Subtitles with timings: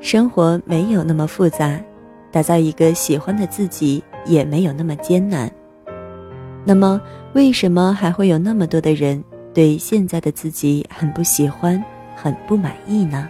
[0.00, 1.78] 生活没有那么复杂，
[2.30, 5.50] 打造一个喜欢的自己也没有那么艰难。
[6.64, 7.00] 那么，
[7.34, 11.82] 为什么还会有那么多的人对现在的自己很不喜欢、
[12.14, 13.28] 很不满意呢？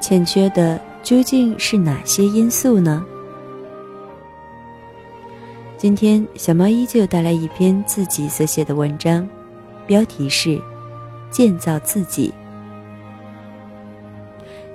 [0.00, 3.04] 欠缺的究竟是哪些因素呢？
[5.76, 9.28] 今天，小猫依旧带来一篇自己所写的文章，
[9.86, 10.60] 标题是
[11.30, 12.32] “建造自己”。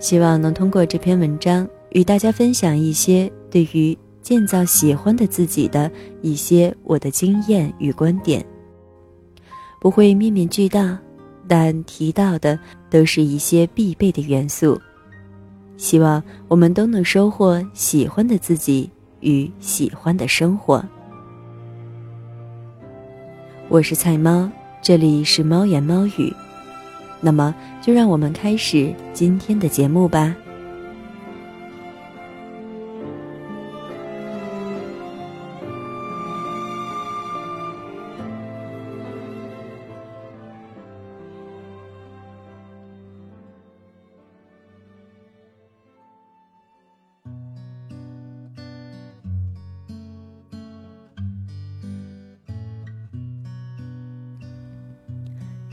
[0.03, 5.89] 希望能通过这篇文章与大家分享一些对于建造喜欢的自己的
[6.21, 8.45] 一些我的经验与观点。
[9.79, 10.98] 不会面面俱到，
[11.48, 14.77] 但提到的都是一些必备的元素。
[15.77, 18.90] 希望我们都能收获喜欢的自己
[19.21, 20.84] 与喜欢的生活。
[23.70, 26.34] 我是菜猫，这里是猫言猫语。
[27.26, 30.35] 那么，就让我们开始今天的节目吧。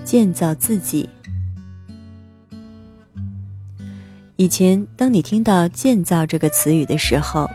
[0.03, 1.09] 建造自己。
[4.41, 7.47] 以前，当你听到“建造”这个词语的时候，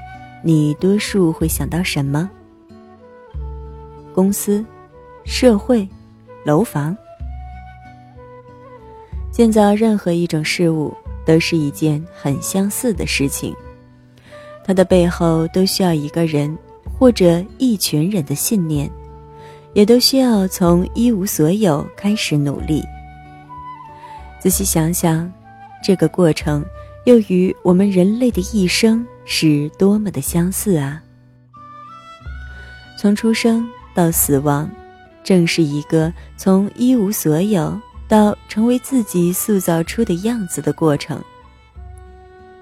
[0.44, 2.30] 你多数会想到什么？
[4.14, 4.64] 公司、
[5.26, 5.90] 社会、
[6.46, 6.96] 楼房。
[9.32, 13.56] 建造任何一种事物都是一件很相似的事情，
[14.64, 16.56] 它的背后都需要一个人
[17.00, 18.88] 或者一群人的信念，
[19.74, 22.84] 也都需要从一无所有开始努力。
[24.40, 25.34] 仔细想想，
[25.84, 26.64] 这个过程。
[27.06, 31.02] 又与我们人类的一生是多么的相似啊！
[33.00, 34.70] 从出生到死亡，
[35.24, 41.22] 正是一个从一无所有到成为自己塑造出的样子的过程。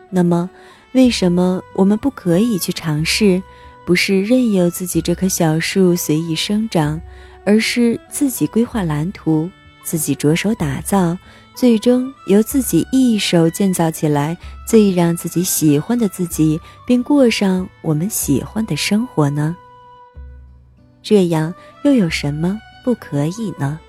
[0.09, 0.50] 那么，
[0.92, 3.42] 为什么我们不可以去尝试？
[3.86, 7.02] 不是任由自己这棵小树随意生长，
[7.46, 9.50] 而是自己规划蓝图，
[9.84, 11.18] 自己着手打造。
[11.56, 14.36] 最终由自己一手建造起来
[14.68, 19.56] 最让自己喜欢的自己，并过上我们喜欢的生活呢？
[21.02, 21.53] 这样
[21.84, 23.80] 又有什么不可以呢？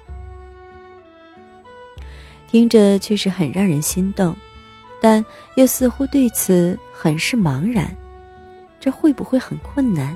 [2.48, 4.36] 听着却是很让人心动，
[5.00, 5.24] 但
[5.56, 7.96] 又似乎对此很是茫然。
[8.78, 10.14] 这会不会很困难？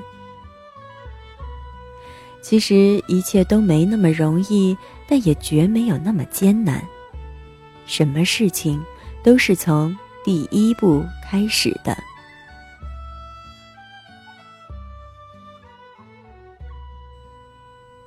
[2.41, 4.77] 其实一切都没那么容易，
[5.07, 6.81] 但也绝没有那么艰难。
[7.89, 8.79] 什么事情
[9.23, 11.97] 都是从第一步开始的。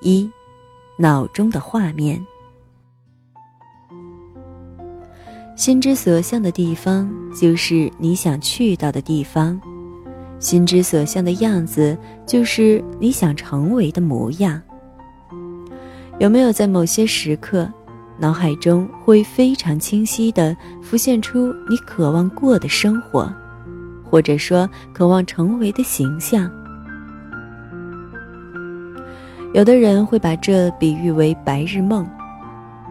[0.01, 0.31] 一，
[0.97, 2.25] 脑中的画面。
[5.57, 9.61] 心之所向的地方，就是你想去到的地方；
[10.39, 14.63] 心之所向的样子，就是你想成为的模样。
[16.21, 17.69] 有没有在某些时刻？
[18.23, 23.29] 脑海中会非常清晰地浮现出你渴望过的生活，
[24.09, 26.49] 或者说渴望成为的形象。
[29.53, 32.09] 有的人会把这比喻为白日梦，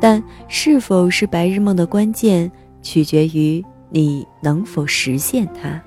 [0.01, 5.81] 但是否是白日梦的关键，取决于你能否实现它。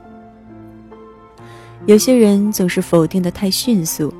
[1.84, 4.10] 有些人总是否定的太迅速，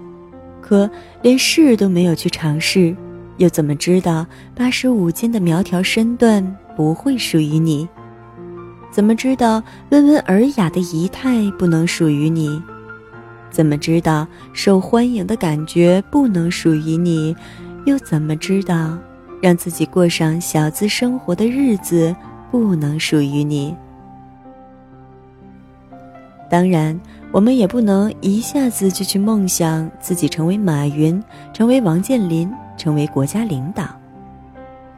[0.60, 0.88] 可
[1.22, 2.94] 连试都没有去尝试。
[3.38, 4.24] 又怎么知道
[4.54, 7.88] 八十五斤的苗条身段不会属于你？
[8.92, 12.62] 怎么知道温文尔雅的仪态不能属于你？
[13.50, 17.34] 怎么知道受欢迎的感觉不能属于你？
[17.86, 18.96] 又怎么知道
[19.42, 22.14] 让自己过上小资生活的日子
[22.50, 23.74] 不能属于你？
[26.48, 26.98] 当然，
[27.32, 31.20] 我们也不能一下子就去梦想自己成为马云，
[31.52, 32.48] 成为王健林。
[32.76, 33.84] 成为国家领导，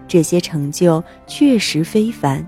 [0.09, 2.47] 这些成就确实非凡，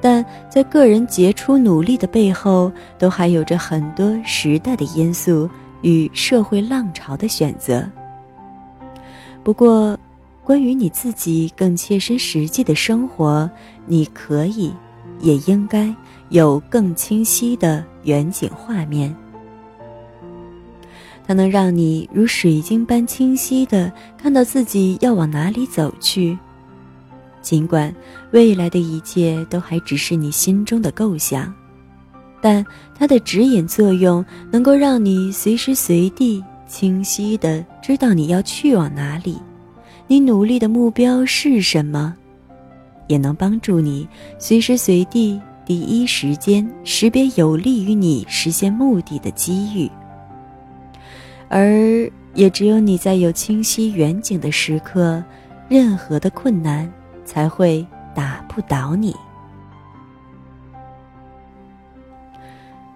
[0.00, 5.48] 但在个人杰出努力的背后，都还有着很多时代的因素
[5.82, 7.88] 与社会浪潮的选择。
[9.42, 9.98] 不过，
[10.44, 13.48] 关于你自己更切身实际的生活，
[13.86, 14.72] 你可以，
[15.20, 15.94] 也应该
[16.30, 19.14] 有更清晰的远景画面。
[21.26, 26.36] 它能让你如水晶般清晰地看到自己要往哪里走去，
[27.40, 27.94] 尽管
[28.32, 31.52] 未来的一切都还只是你心中的构想，
[32.40, 32.64] 但
[32.98, 39.38] 它的指引作用能够让你随时随地清晰的知道你要去往哪里，
[40.08, 42.14] 你努力的目标是什么，
[43.06, 44.06] 也能帮助你
[44.38, 49.88] 随时随地第一时间识别有利于你实现目的的机遇。
[51.52, 55.22] 而也只有你在有清晰远景的时刻，
[55.68, 56.90] 任何的困难。
[57.24, 59.14] 才会打不倒你。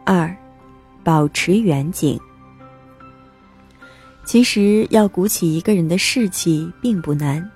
[0.04, 0.36] 二，
[1.02, 2.20] 保持远景。
[4.24, 7.48] 其实要鼓起一个人的士气并不难，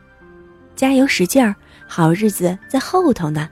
[0.74, 1.54] 加油使劲儿，
[1.86, 3.48] 好日子在后头呢。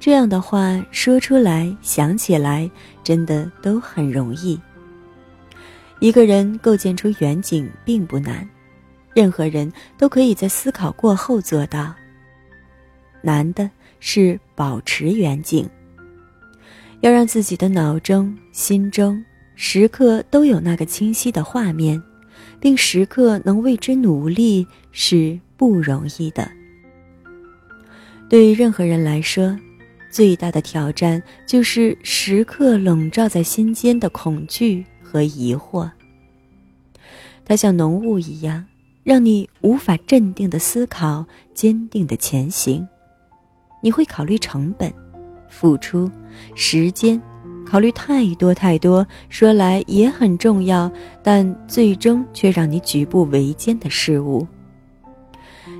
[0.00, 2.68] 这样的话说出来、想起来，
[3.04, 4.58] 真的都很容易。
[6.00, 8.48] 一个人构建出远景并不难。
[9.14, 11.94] 任何人都可以在思考过后做到。
[13.22, 15.68] 难的是保持远景，
[17.00, 22.00] 要让自己的脑中、心中时刻都有那个清晰的画面，
[22.60, 26.46] 并时刻能为之努力，是不容易的。
[28.28, 29.58] 对于任何人来说，
[30.10, 34.84] 最大的挑战就是时刻笼罩在心间的恐惧
[35.16, 35.90] 和疑惑。
[37.44, 38.66] 它像浓雾一样。
[39.06, 41.24] 让你无法镇定的思考，
[41.54, 42.84] 坚定的前行。
[43.80, 44.92] 你会考虑成本、
[45.48, 46.10] 付出、
[46.56, 47.22] 时间，
[47.64, 50.90] 考虑太多太多，说来也很重要，
[51.22, 54.44] 但最终却让你举步维艰的事物。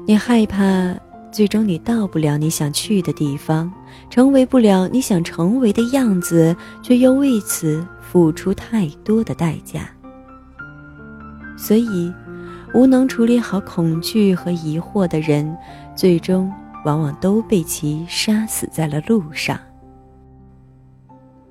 [0.06, 0.96] 你害怕
[1.32, 3.72] 最终你到不了你想去的地方，
[4.10, 9.88] 成为不了你想成为的样子，却又为此付出太多的代价。
[11.56, 12.12] 所以。
[12.74, 15.56] 无能处理好恐惧和疑惑的人，
[15.94, 16.52] 最终
[16.84, 19.58] 往往都被其杀死在了路上。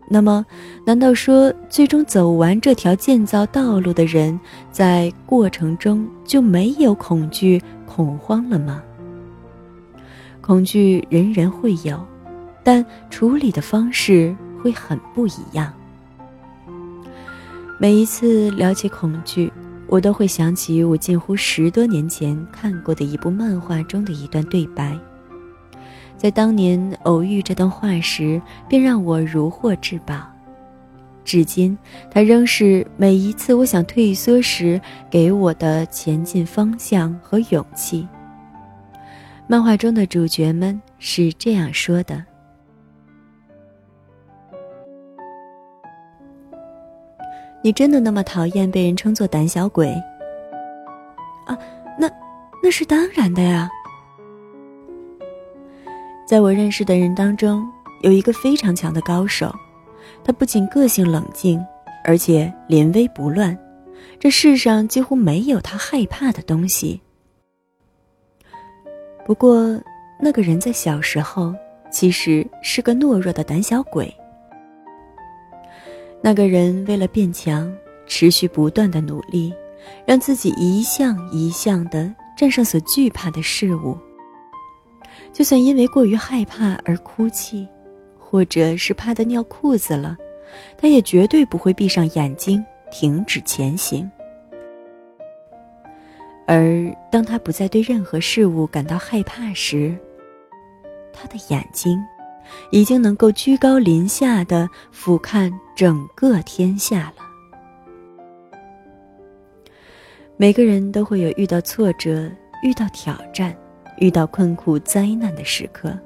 [0.07, 0.45] 那么，
[0.85, 8.83] 难道说最终走完这条建造道路的人，在过程中就没有恐惧、恐慌了吗？
[10.41, 12.05] 恐惧人人会有，
[12.65, 15.71] 但处理的方式会很不一样。
[17.79, 19.49] 每一次聊起恐惧。
[19.87, 24.97] 我都会想起我近乎十多年前看过的一部漫画中的一段对白，
[26.17, 30.27] 在当年偶遇这段话时，便让我如获至宝。
[31.23, 31.77] 至今，
[32.09, 38.07] 它仍是每一次我想退缩时给我的前进方向和勇气。
[39.45, 42.25] 漫画中的主角们是这样说的。
[47.65, 49.89] 你真的那么讨厌被人称作胆小鬼？
[51.47, 51.57] 啊，
[51.97, 52.07] 那
[52.61, 53.67] 那是当然的呀。
[56.27, 57.67] 在我认识的人当中，
[58.03, 59.51] 有一个非常强的高手，
[60.23, 61.59] 他不仅个性冷静，
[62.03, 63.57] 而且临危不乱，
[64.19, 67.01] 这世上几乎没有他害怕的东西。
[69.25, 69.81] 不过，
[70.21, 71.51] 那个人在小时候
[71.89, 74.15] 其实是个懦弱的胆小鬼。
[76.25, 77.71] 那个人为了变强，
[78.07, 79.53] 持续不断的努力，
[80.07, 83.95] 让自己一项一项的战胜所惧怕的事物。
[85.31, 87.67] 就算因为过于害怕而哭泣，
[88.17, 90.17] 或者是怕得尿裤子了，
[90.79, 94.09] 他也绝对不会闭上眼睛停止前行。
[96.47, 99.95] 而当他不再对任何事物感到害怕时，
[101.13, 102.03] 他的眼睛。
[102.71, 107.23] 已经能够居高临下的俯瞰整个天下了。
[110.37, 112.29] 每个人都会有遇到挫折、
[112.61, 113.55] 遇到挑战、
[113.99, 115.97] 遇到困苦灾难的时刻，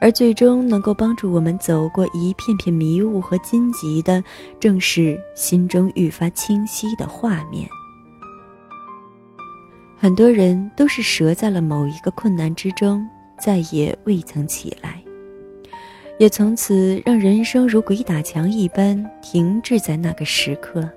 [0.00, 4.20] 而最终能够帮助我们走过一片片迷雾和荆棘的，
[4.58, 7.68] 正是心中愈发清晰的画面。
[9.96, 15.03] 很多人都是折在了某一个困难之中，再也未曾起来。
[16.18, 20.88] 也从此让人生如鬼打墙一般停滞在那个时刻。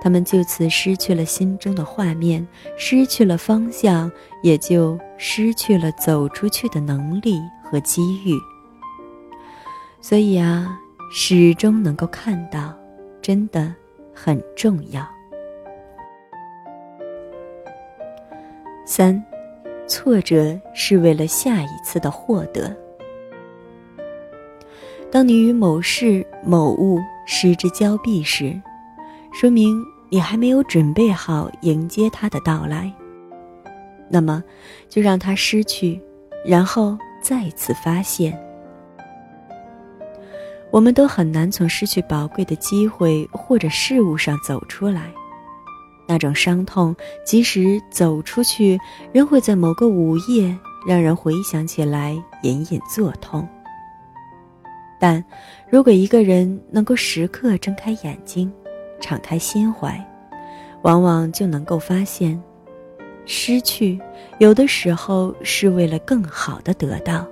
[0.00, 2.46] 他们就此失去了心中的画面，
[2.76, 4.10] 失去了方向，
[4.42, 8.32] 也就失去了走出去的能力和机遇。
[10.00, 10.78] 所以啊，
[11.12, 12.72] 始终能够看到，
[13.20, 13.74] 真的
[14.14, 15.04] 很重要。
[18.86, 19.22] 三，
[19.88, 22.74] 挫折是为了下一次的获得。
[25.10, 28.60] 当你与某事某物失之交臂时，
[29.32, 32.92] 说明你还没有准备好迎接它的到来。
[34.10, 34.44] 那么
[34.88, 35.98] 就让它失去，
[36.44, 38.38] 然后再次发现。
[40.70, 45.10] 我们都很难从失去宝贵的机会或者事物上走出来，
[46.06, 48.78] 那种伤痛，即使走出去，
[49.10, 50.54] 仍会在某个午夜
[50.86, 53.48] 让人回想起来隐隐作痛。
[54.98, 55.24] 但，
[55.68, 58.52] 如果一个人能够时刻睁开眼睛，
[59.00, 59.98] 敞开心怀，
[60.82, 62.40] 往往就能够发现，
[63.24, 64.00] 失去
[64.38, 67.26] 有的时候是为了更好的得到。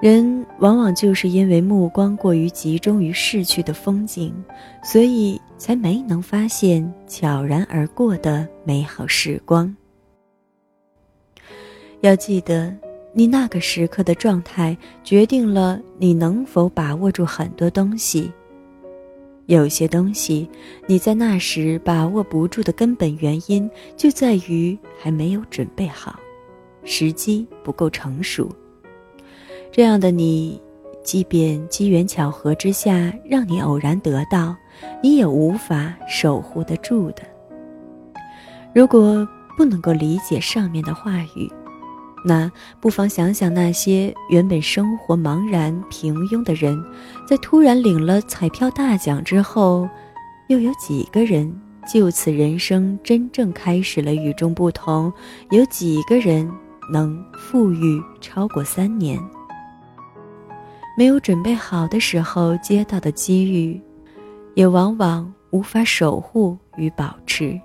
[0.00, 4.34] 人往往就是因为目光过于集中于逝去的风景，
[4.82, 9.72] 所以才没能发现悄然而过的美好时光。
[12.00, 12.76] 要记得，
[13.14, 18.32] 你那个时刻的状态决定了你能否把握住很多东西。
[19.46, 20.48] 有些东西
[20.86, 26.18] 你在那时把握不住的根本原因，就在于还没有准备好，
[26.84, 28.48] 时机不够成熟。
[29.70, 30.60] 这样的你，
[31.02, 34.56] 即便机缘巧合之下让你偶然得到，
[35.02, 37.22] 你也无法守护得住的。
[38.74, 39.26] 如果
[39.58, 41.50] 不能够理解上面的话语，
[42.24, 42.50] 那
[42.80, 46.82] 不妨想想那些原本生活茫然平庸的人，
[47.26, 49.88] 在突然领了彩票大奖之后，
[50.48, 51.52] 又有几个人
[51.92, 55.12] 就此人生真正开始了与众不同？
[55.50, 56.48] 有几个人
[56.92, 59.18] 能富裕超过三年？
[60.96, 63.80] 没有准备好的时候接到的机遇，
[64.54, 67.58] 也往往无法守护与保持。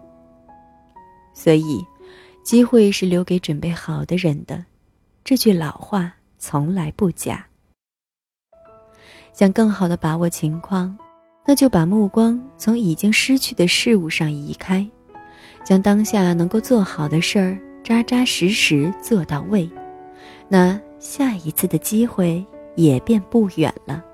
[1.34, 1.86] 所以，
[2.48, 4.64] 机会是留给准备好的人的，
[5.26, 7.46] 这句老话从来不假。
[9.34, 10.98] 想更好的把握情况，
[11.46, 14.90] 那就把目光从已经失去的事物上移开，
[15.66, 19.70] 将当下能够做好的事儿扎扎实实做到位，
[20.48, 22.42] 那下一次的机会。
[22.78, 24.06] 也便不远了。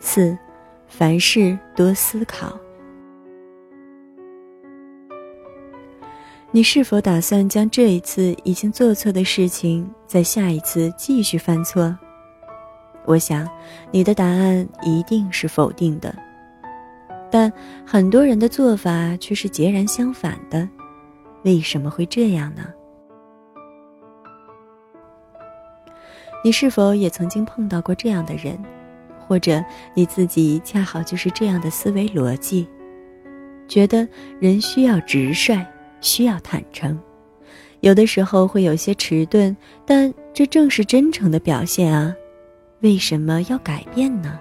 [0.00, 0.36] 四，
[0.88, 2.58] 凡事多思考。
[6.56, 11.94] 你是否打算将这一次已经做错的事情，在下一次继续犯错？
[13.04, 13.46] 我想，
[13.90, 16.16] 你的答案一定是否定的。
[17.30, 17.52] 但
[17.84, 20.66] 很多人的做法却是截然相反的，
[21.44, 22.62] 为什么会这样呢？
[26.42, 28.58] 你是否也曾经碰到过这样的人，
[29.28, 32.66] 或者你自己恰好就是这样的思维逻辑，
[33.68, 34.08] 觉得
[34.40, 35.62] 人需要直率，
[36.00, 36.98] 需要坦诚，
[37.80, 42.14] 有的时候会有些迟钝，但这正是真诚的表现啊！
[42.80, 44.38] 为什么要改变呢？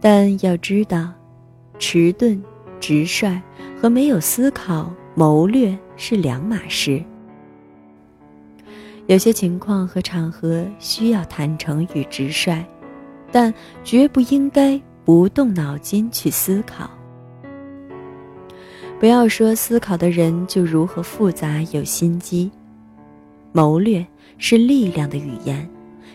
[0.00, 1.12] 但要知道，
[1.78, 2.42] 迟钝、
[2.78, 3.40] 直率
[3.80, 7.02] 和没有思考、谋略是两码事。
[9.06, 12.64] 有些情况和场合需要坦诚与直率，
[13.32, 16.88] 但绝不应该不动脑筋去思考。
[19.00, 22.50] 不要说思考的人就如何复杂有心机，
[23.50, 25.66] 谋略是力量的语言，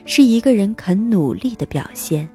[0.05, 2.29] 是一个人肯努力的表现。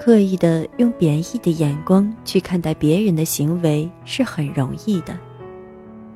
[0.00, 5.16] 刻意的用贬义的眼光去看待别人的行为是很容易的。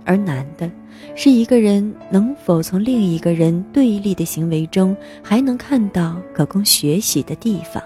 [0.05, 0.69] 而难的，
[1.15, 7.81] 是一个人能否从另一个人对立的行为中，还能看到可供学习的地方。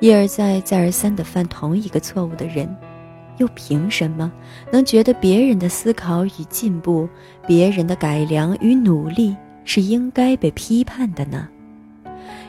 [0.00, 2.68] 一而再、再而三的犯同一个错误的人，
[3.40, 4.30] 又凭什么
[4.70, 7.08] 能觉得别人的思考与进步、
[7.46, 11.48] 别人的改良与努力是应该被批判的呢？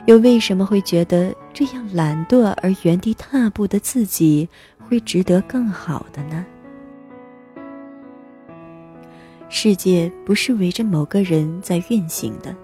[0.05, 6.45] 又为什么会觉得这样懒惰而原地踏步的自己会值得更好的呢？
[9.47, 12.55] 世界不是围着某个人在运行的，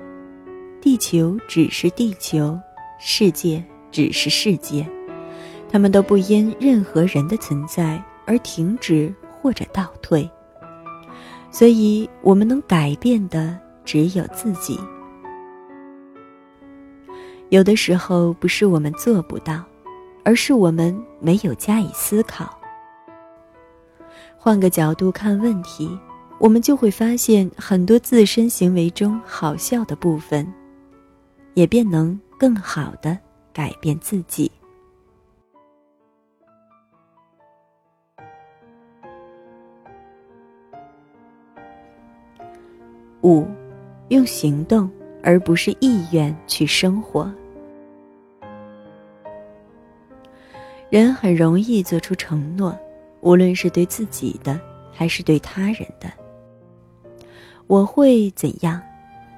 [0.81, 2.60] 地球只是地球，
[3.00, 4.86] 世界只是世界，
[5.72, 10.29] 他们都不因任何人的存在而停止或者倒退。
[11.50, 14.79] 所以，我们能改变的只有自己。
[17.50, 19.63] 有的时候，不是我们做不到，
[20.24, 22.55] 而是我们没有加以思考。
[24.38, 25.98] 换个角度看问题。
[26.39, 30.48] 我们就会发现很多自身行为中好笑的部分，
[31.55, 33.17] 也便能更好的
[33.51, 34.51] 改变自己。
[43.24, 43.45] 五，
[44.09, 44.89] 用行动
[45.24, 47.31] 而不是意愿去生活。
[50.89, 52.77] 人很容易做出承诺，
[53.21, 54.59] 无论是对自己的
[54.91, 56.09] 还是对他人的。
[57.67, 58.81] 我会怎样？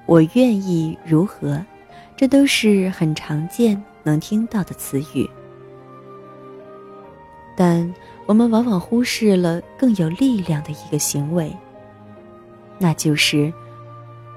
[0.06, 1.60] 我愿意如何？
[2.16, 5.28] 这都是很常见、能听到的词语。
[7.56, 7.92] 但
[8.26, 11.54] 我们往往忽视了更有力量的一个行为，
[12.78, 13.52] 那就是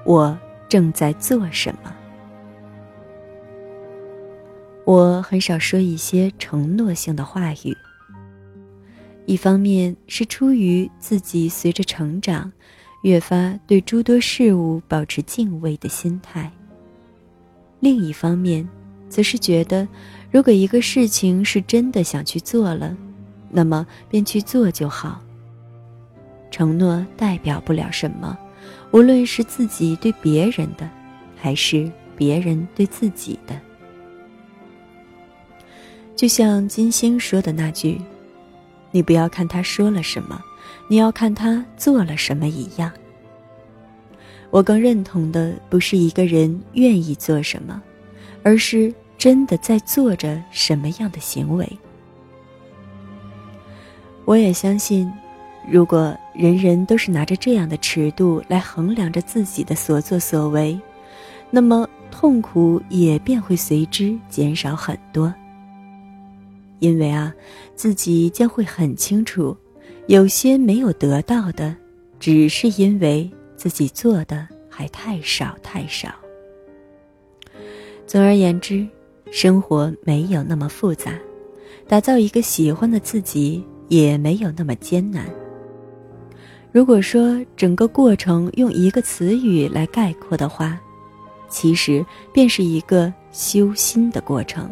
[0.04, 1.94] 我正在做什么。
[4.84, 7.74] 我很少说一些承诺性的话语。
[9.26, 12.52] 一方面是出于自己随着成长，
[13.02, 16.50] 越发对诸多事物保持敬畏的心态；
[17.80, 18.68] 另一方面，
[19.08, 19.88] 则是觉得，
[20.30, 22.94] 如果一个事情是真的想去做了，
[23.48, 25.22] 那么便去做就好。
[26.50, 28.36] 承诺代表不了什么，
[28.94, 30.88] 无论是自己对别人的，
[31.36, 33.60] 还是别人对自己的。
[36.14, 38.00] 就像金星说的那句
[38.92, 40.40] ：“你不要看他说了什么，
[40.86, 42.88] 你要看他做了什么。”一样。
[44.50, 47.82] 我更认同的不是一个人愿意做什么，
[48.44, 51.68] 而是真的在做着什么样的行为。
[54.24, 55.12] 我也相信，
[55.68, 60.78] 如果人人都是拿着这样的尺度来衡量着自己的所作所为，
[61.50, 65.32] 那么痛苦也便会随之减少很多。
[66.80, 67.32] 因为啊，
[67.74, 69.56] 自己将会很清楚，
[70.06, 71.74] 有些没有得到的，
[72.20, 76.08] 只是因为自己做的还太少太少。
[78.06, 78.86] 总而言之，
[79.30, 81.12] 生活没有那么复杂，
[81.88, 85.26] 打造一个喜欢的自己也没有那么艰难。
[86.74, 90.76] 如果说整个过程用一个词语来概括的话，
[91.48, 94.68] 其实便是一个修心的过程。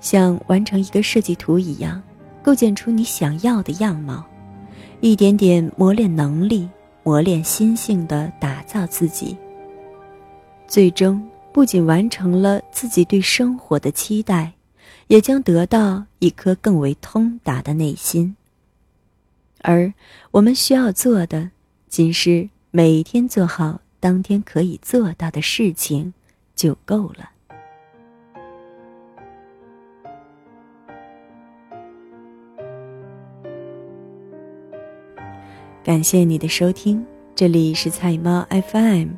[0.00, 2.02] 像完成一个设计图一样，
[2.42, 4.24] 构建出你想要的样貌，
[5.02, 6.66] 一点点磨练能力，
[7.02, 9.36] 磨练心性的打造自己。
[10.66, 14.50] 最终不仅完成了自己对生活的期待，
[15.08, 18.34] 也将得到一颗更为通达的内心。
[19.62, 19.92] 而
[20.30, 21.50] 我们需要做的，
[21.88, 26.12] 仅是每天做好当天可以做到的事情，
[26.54, 27.30] 就够了。
[35.82, 39.08] 感谢你的收听，这里是菜猫 FM，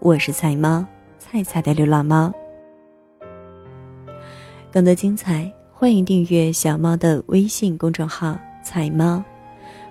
[0.00, 0.84] 我是菜猫
[1.18, 2.32] 菜菜的流浪猫。
[4.72, 9.22] 更多精彩，欢迎订阅小猫的微信公众号“菜猫”，